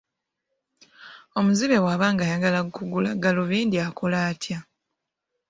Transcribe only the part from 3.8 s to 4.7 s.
akola atya?